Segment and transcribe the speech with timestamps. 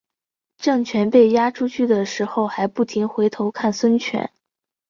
[0.57, 4.31] 郑泉被押出去的时候还不停回头看孙权。